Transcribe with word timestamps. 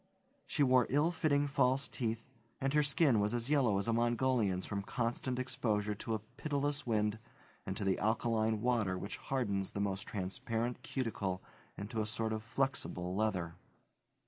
She 0.47 0.63
wore 0.63 0.87
ill 0.89 1.11
fitting 1.11 1.45
false 1.45 1.87
teeth, 1.87 2.25
and 2.59 2.73
her 2.73 2.81
skin 2.81 3.19
was 3.19 3.35
as 3.35 3.51
yellow 3.51 3.77
as 3.77 3.87
a 3.87 3.93
Mongolian's 3.93 4.65
from 4.65 4.81
constant 4.81 5.37
exposure 5.37 5.93
to 5.93 6.15
a 6.15 6.19
pitiless 6.37 6.87
wind 6.87 7.19
and 7.67 7.77
to 7.77 7.83
the 7.85 7.99
alkaline 7.99 8.61
water 8.61 8.97
which 8.97 9.17
hardens 9.17 9.73
the 9.73 9.79
most 9.79 10.07
transparent 10.07 10.81
cuticle 10.81 11.43
into 11.77 12.01
a 12.01 12.07
sort 12.07 12.33
of 12.33 12.41
flexible 12.41 13.15
leather. 13.15 13.57